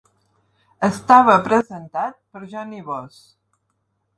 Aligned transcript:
Estava 0.87 1.35
presentat 1.49 2.15
per 2.37 2.43
Jonny 2.55 2.81
Voss. 2.89 3.21